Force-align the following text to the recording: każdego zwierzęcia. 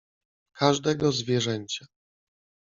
każdego 0.53 1.11
zwierzęcia. 1.11 1.85